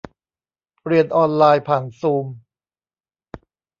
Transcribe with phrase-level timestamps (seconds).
[0.87, 2.25] เรียนออนไลน์ผ่านซูม